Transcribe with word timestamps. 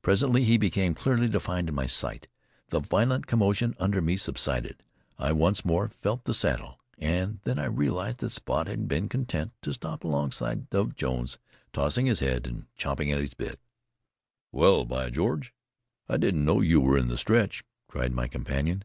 Presently 0.00 0.44
he 0.44 0.56
became 0.56 0.94
clearly 0.94 1.28
defined 1.28 1.68
in 1.68 1.74
my 1.74 1.86
sight; 1.86 2.26
the 2.70 2.80
violent 2.80 3.26
commotion 3.26 3.74
under 3.78 4.00
me 4.00 4.16
subsided; 4.16 4.82
I 5.18 5.32
once 5.32 5.62
more 5.62 5.88
felt 5.90 6.24
the 6.24 6.32
saddle, 6.32 6.80
and 6.96 7.40
then 7.44 7.58
I 7.58 7.66
realized 7.66 8.20
that 8.20 8.30
Spot 8.30 8.66
had 8.66 8.88
been 8.88 9.10
content 9.10 9.52
to 9.60 9.74
stop 9.74 10.04
alongside 10.04 10.74
of 10.74 10.96
Jones, 10.96 11.36
tossing 11.74 12.06
his 12.06 12.20
head 12.20 12.46
and 12.46 12.64
champing 12.76 13.08
his 13.08 13.34
bit. 13.34 13.60
"Well, 14.52 14.86
by 14.86 15.10
George! 15.10 15.52
I 16.08 16.16
didn't 16.16 16.46
know 16.46 16.62
you 16.62 16.80
were 16.80 16.96
in 16.96 17.08
the 17.08 17.18
stretch," 17.18 17.62
cried 17.88 18.14
my 18.14 18.26
companion. 18.26 18.84